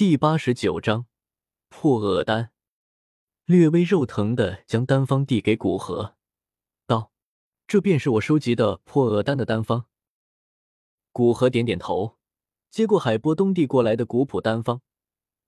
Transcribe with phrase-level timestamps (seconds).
[0.00, 1.04] 第八十九章
[1.68, 2.52] 破厄丹。
[3.44, 6.16] 略微肉疼的将丹方递给古河，
[6.86, 7.12] 道
[7.68, 9.84] ：“这便是我收集的破厄丹的丹方。”
[11.12, 12.16] 古河点点头，
[12.70, 14.80] 接过海波东递过来的古朴丹方，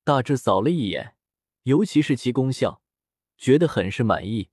[0.05, 1.17] 大致扫了一眼，
[1.63, 2.83] 尤其是其功效，
[3.39, 4.51] 觉得很是满意。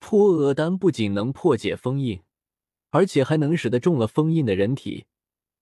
[0.00, 2.20] 破厄丹不仅能破解封印，
[2.90, 5.06] 而且还能使得中了封印的人体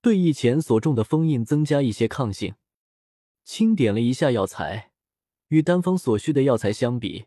[0.00, 2.54] 对以前所中的封印增加一些抗性。
[3.54, 4.92] 清点了一下药材，
[5.48, 7.26] 与丹方所需的药材相比，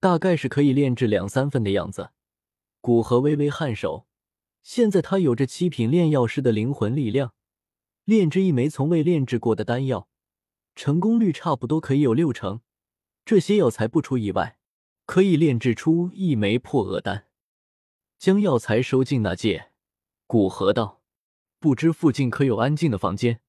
[0.00, 2.12] 大概是可以炼制两三份的样子。
[2.80, 4.06] 古河微微颔首，
[4.62, 7.34] 现在他有着七品炼药师的灵魂力量，
[8.04, 10.08] 炼制一枚从未炼制过的丹药，
[10.74, 12.62] 成功率差不多可以有六成。
[13.26, 14.58] 这些药材不出意外，
[15.04, 17.26] 可以炼制出一枚破厄丹。
[18.18, 19.72] 将药材收进那戒，
[20.26, 21.02] 古河道
[21.60, 23.42] ：“不知附近可有安静的房间，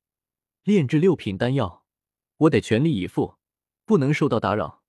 [0.65, 1.77] 炼制六品丹药？”
[2.39, 3.37] 我得全力以赴，
[3.85, 4.83] 不能受到打扰。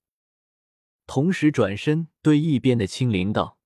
[1.05, 3.57] 同时转身对一边的青灵道：“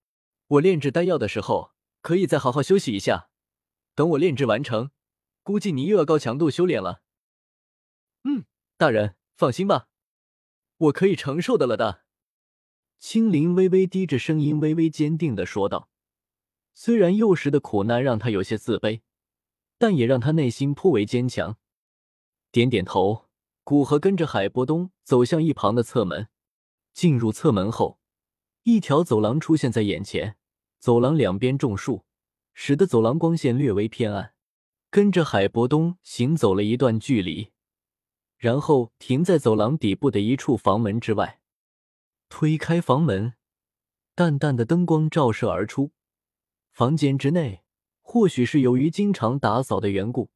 [0.47, 3.29] 我炼制丹药的时候，可以再好好休息一下。
[3.93, 4.91] 等我炼制完成，
[5.43, 7.03] 估计你又要高强度修炼了。”
[8.23, 8.45] 嗯，
[8.77, 9.89] 大人放心吧，
[10.77, 12.05] 我可以承受的了的。
[12.97, 15.91] 青灵微微低着声音，微微坚定的说道。
[16.73, 19.01] 虽然幼时的苦难让他有些自卑，
[19.77, 21.57] 但也让他内心颇为坚强。
[22.51, 23.29] 点点头。
[23.65, 26.29] 古河跟着海波东走向一旁的侧门，
[26.93, 27.99] 进入侧门后，
[28.61, 30.37] 一条走廊出现在眼前。
[30.77, 32.05] 走廊两边种树，
[32.53, 34.35] 使得走廊光线略微偏暗。
[34.91, 37.53] 跟着海波东行走了一段距离，
[38.37, 41.41] 然后停在走廊底部的一处房门之外。
[42.29, 43.33] 推开房门，
[44.13, 45.91] 淡淡的灯光照射而出。
[46.71, 47.63] 房间之内，
[48.03, 50.29] 或许是由于经常打扫的缘故，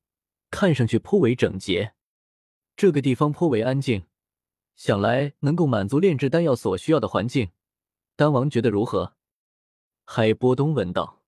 [0.50, 1.94] 看上去颇为整洁。
[2.80, 4.06] 这个地方颇为安静，
[4.78, 7.52] 想来能够满足炼制丹药所需要的环境。
[8.16, 9.18] 丹王觉得如何？
[10.06, 11.22] 海波东问道。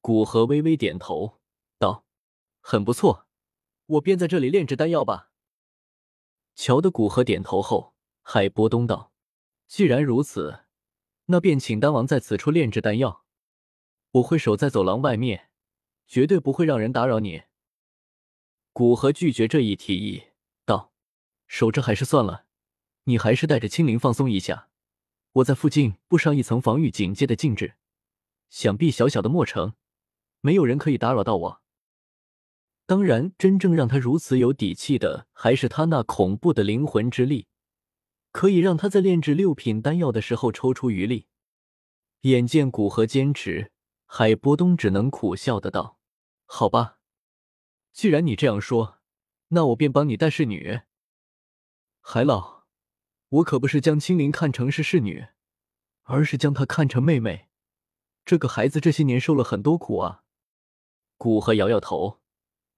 [0.00, 1.40] 古河微微点头
[1.80, 2.04] 道
[2.62, 3.26] ：“很不错，
[3.86, 5.32] 我便在这里炼制丹药吧。”
[6.54, 9.10] 瞧得古河点头后，海波东道
[9.66, 10.66] ：“既然如此，
[11.26, 13.24] 那便请丹王在此处炼制丹药。
[14.12, 15.50] 我会守在走廊外面，
[16.06, 17.42] 绝对不会让人打扰你。”
[18.72, 20.29] 古河拒绝这一提议。
[21.50, 22.44] 守着还是算了，
[23.04, 24.68] 你还是带着青灵放松一下。
[25.32, 27.74] 我在附近布上一层防御警戒的禁制，
[28.48, 29.74] 想必小小的墨城，
[30.40, 31.62] 没有人可以打扰到我。
[32.86, 37.48] 当然，真正让他如此有底气的，还是他那恐怖的灵魂之力，
[38.30, 41.26] 可以让他在炼制六品丹药的时候抽出余力。
[42.20, 43.72] 眼见古河坚持，
[44.06, 45.98] 海波东只能苦笑的道
[46.46, 46.98] ：“好吧，
[47.92, 49.00] 既然你这样说，
[49.48, 50.82] 那我便帮你带侍女。”
[52.02, 52.64] 海老，
[53.28, 55.26] 我可不是将青灵看成是侍女，
[56.02, 57.48] 而是将她看成妹妹。
[58.24, 60.24] 这个孩子这些年受了很多苦啊。
[61.16, 62.20] 古河摇摇头，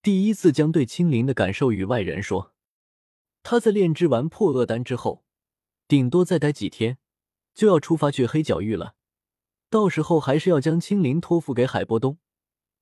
[0.03, 2.53] 第一次将对青灵的感受与外人说。
[3.43, 5.25] 他在炼制完破厄丹之后，
[5.89, 6.99] 顶多再待几天，
[7.55, 8.97] 就要出发去黑角域了。
[9.71, 12.19] 到时候还是要将青灵托付给海波东，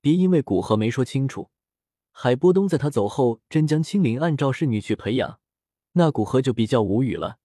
[0.01, 1.49] 别因为古河没说清楚，
[2.11, 5.39] 海波东在他走后真将青灵按照侍女去培养。
[5.93, 7.39] 那古河就比较无语了，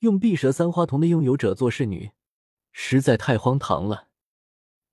[0.00, 2.10] 用碧蛇三花瞳的拥有者做侍女，
[2.72, 4.08] 实在太荒唐了。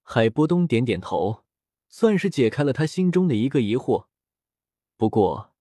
[0.03, 1.44] 海波东点点头，
[1.90, 4.07] 算是解开了他心中的一个疑惑。
[4.97, 5.53] 不过，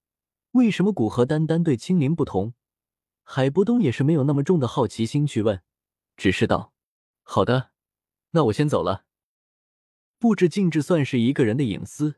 [0.51, 2.53] 为什么古河单单对青灵不同？
[3.23, 5.61] 海波东也是没有那么重的好奇心去问，
[6.17, 6.73] 只是道
[7.23, 7.71] ：“好的，
[8.31, 9.05] 那我先走了。”
[10.19, 12.17] 布置禁制算是一个人的隐私，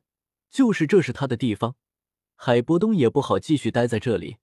[0.50, 1.76] 就是这是他的地方，
[2.36, 4.38] 海波东也不好继续待在这里。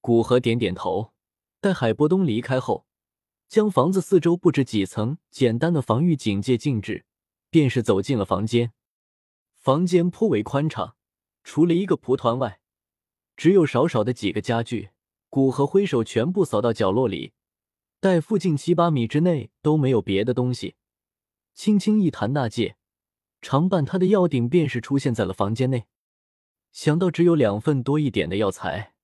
[0.00, 1.12] 古河点点头，
[1.60, 2.86] 待海波东离开后，
[3.48, 7.04] 将房子四周布置几层简单的防御警戒禁制，
[7.50, 8.72] 便是走进了房间。
[9.54, 10.96] 房间颇为宽敞，
[11.42, 12.60] 除了一个蒲团外，
[13.36, 14.90] 只有少少的几个家具。
[15.30, 17.34] 古河挥手全部扫到角落里，
[18.00, 20.76] 待附近七八米之内都没有别的东西，
[21.54, 22.76] 轻轻一弹那戒，
[23.42, 25.84] 常伴他的药鼎便是出现在了房间内。
[26.72, 28.94] 想到只有两份多一点的药材。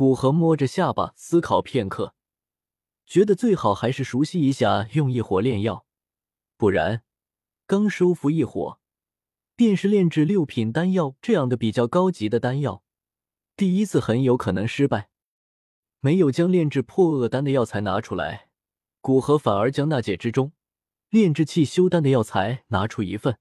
[0.00, 2.14] 古河摸着下巴思考片刻，
[3.04, 5.84] 觉得最好还是熟悉一下用异火炼药，
[6.56, 7.02] 不然
[7.66, 8.80] 刚收服异火，
[9.54, 12.82] 便是炼制六品丹药这样的比较高级的丹药，
[13.54, 15.10] 第一次很有可能失败。
[16.00, 18.48] 没有将炼制破厄丹的药材拿出来，
[19.02, 20.52] 古河反而将那戒之中
[21.10, 23.38] 炼制气修丹的药材拿出一份，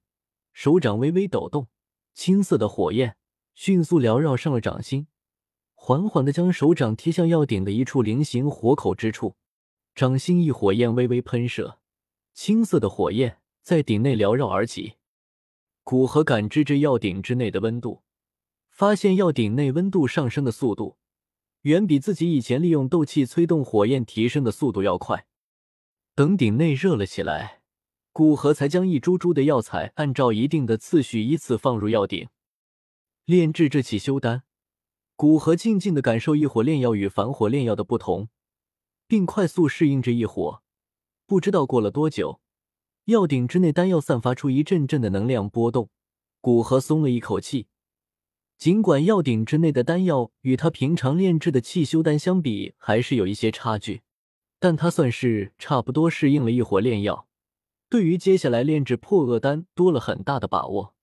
[0.51, 1.69] 手掌微微抖动，
[2.13, 3.15] 青色的火焰
[3.55, 5.07] 迅速缭绕上了掌心。
[5.81, 9.37] 缓缓的将手掌贴向药鼎的一处菱形火口之处，
[9.95, 11.79] 掌心一火焰微微喷射，
[12.33, 14.97] 青色的火焰在鼎内缭绕而起。
[15.83, 18.03] 古河感知着药鼎之内的温度，
[18.69, 20.97] 发现药鼎内温度上升的速度，
[21.61, 25.25] 远比自己以前利用斗气催动火焰提升的速度要快。
[26.13, 27.61] 等鼎内热了起来，
[28.11, 32.27] 古河才将一株株的药材按照一定的次序依次放入药鼎。
[33.25, 34.43] 炼制这起修丹，
[35.19, 38.29] 古河静静的感受异火炼药与凡火炼药的不同，
[39.05, 40.63] 并快速适应着异火。
[41.27, 42.39] 不知道过了多久，
[43.03, 45.89] 药鼎之内丹药散发出一阵阵的能量波动，
[46.39, 47.67] 古河松了一口气。
[48.57, 54.03] 尽管药鼎之内的丹药与他平常炼制的气修丹相比还是有一些差距。
[54.57, 57.27] 但他算是差不多适应了一火炼药，
[57.89, 60.95] 对于接下来炼制破厄丹多了很大的把握。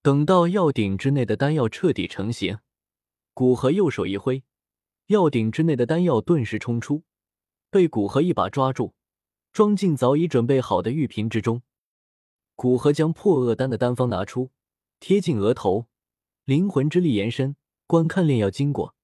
[0.00, 2.60] 等到药鼎之内的丹药彻底成型，
[3.36, 4.44] 古河右手一挥，
[5.08, 7.04] 药鼎之内的丹药顿时冲出，
[7.68, 8.94] 被古河一把抓住，
[9.52, 11.60] 装进早已准备好的玉瓶之中。
[12.54, 14.52] 古河将破厄丹的丹方拿出，
[15.00, 15.86] 贴近额头，
[16.46, 17.56] 灵魂之力延伸，
[17.86, 18.94] 观看炼药经过。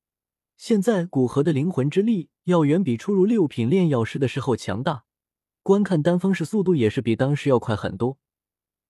[0.57, 5.05] 现在古河的灵魂之力要远比初入六品炼药师的时候强大，
[5.63, 8.17] 观看丹方时速度也是比当时要快很多。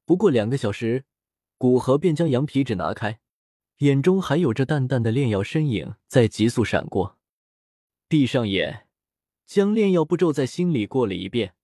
[0.07, 1.05] 不过两个小时，
[1.59, 3.19] 古河便将羊皮纸拿开，
[3.83, 7.19] 眼中还有着淡淡的炼药身影在急速闪过。
[8.07, 8.87] 闭上眼，
[9.45, 11.57] 将炼药步骤在心里过了一遍。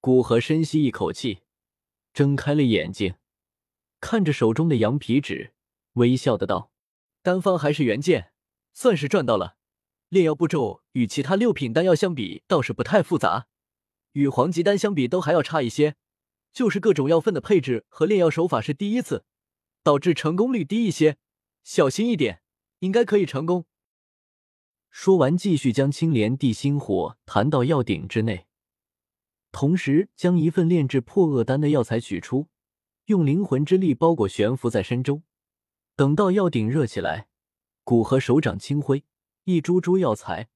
[0.00, 1.40] 古河深吸一口气，
[2.12, 3.16] 睁开了眼睛，
[4.00, 5.52] 看着手中的羊皮纸，
[5.94, 6.70] 微笑的道
[7.22, 8.30] ：“丹方还是原件。”
[8.72, 9.56] 算是赚到了。
[10.10, 13.48] 炼药步骤与其他六品丹药相比倒是不太复杂，
[14.12, 15.96] 与黄级丹相比都还要差一些，
[16.52, 19.24] 就是各种药分的配置和炼药手法是第一次，
[19.82, 21.16] 导致成功率低一些。
[21.64, 22.42] 小心一点，
[22.80, 23.66] 应该可以成功。
[24.90, 28.46] 说完，继续将青莲地心火弹到药鼎之内，
[29.50, 32.48] 同时将一份炼制破厄丹的药材取出，
[33.06, 35.22] 用灵魂之力包裹悬浮在身中，
[35.96, 37.28] 等到药鼎热起来。
[37.84, 39.04] 古河手掌轻挥，
[39.42, 40.50] 一株株药材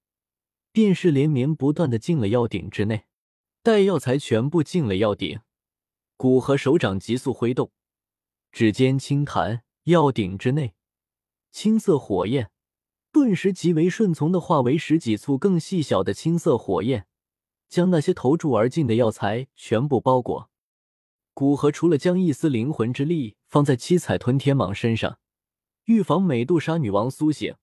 [0.71, 3.07] 便是连绵不断的进了药鼎之内。
[3.63, 5.41] 待药材全部进了药鼎，
[6.17, 7.73] 古河手掌急速挥动，
[8.53, 10.76] 指尖轻弹，药鼎之内
[11.57, 12.51] 青色火焰
[13.11, 17.07] 顿时极为顺从的化为十几簇更细小的青色火焰，
[17.67, 20.51] 将那些投注而进的药材全部包裹。
[21.33, 25.19] 古河除了将一丝灵魂之力放在七彩吞天蟒身上。
[25.87, 27.55] 预防美杜莎女王苏醒，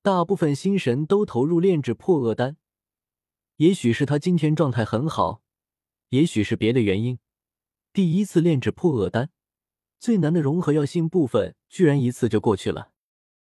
[0.00, 2.56] 大部分心神都投入炼制破厄丹。
[3.56, 5.42] 也许是他今天状态很好，
[6.10, 7.18] 也许是别的原因。
[7.92, 9.30] 第一次炼制破厄丹，
[9.98, 12.92] 最难的融合药性部分，居然一次就过去了。